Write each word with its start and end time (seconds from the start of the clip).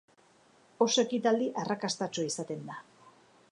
Oso 0.85 1.03
ekitaldi 1.03 1.51
arrakastatsua 1.65 2.27
izaten 2.33 2.67
da. 2.71 2.81